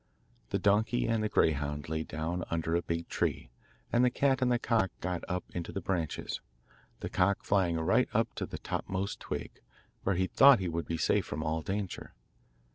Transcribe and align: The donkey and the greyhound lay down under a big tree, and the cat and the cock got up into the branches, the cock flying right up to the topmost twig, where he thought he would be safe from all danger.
The 0.49 0.57
donkey 0.57 1.05
and 1.05 1.21
the 1.23 1.29
greyhound 1.29 1.87
lay 1.87 2.01
down 2.01 2.43
under 2.49 2.75
a 2.75 2.81
big 2.81 3.07
tree, 3.07 3.51
and 3.93 4.03
the 4.03 4.09
cat 4.09 4.41
and 4.41 4.51
the 4.51 4.57
cock 4.57 4.89
got 4.99 5.23
up 5.29 5.43
into 5.53 5.71
the 5.71 5.79
branches, 5.79 6.41
the 7.01 7.07
cock 7.07 7.43
flying 7.43 7.79
right 7.79 8.09
up 8.11 8.33
to 8.37 8.47
the 8.47 8.57
topmost 8.57 9.19
twig, 9.19 9.61
where 10.01 10.15
he 10.15 10.25
thought 10.25 10.57
he 10.57 10.69
would 10.69 10.87
be 10.87 10.97
safe 10.97 11.27
from 11.27 11.43
all 11.43 11.61
danger. 11.61 12.15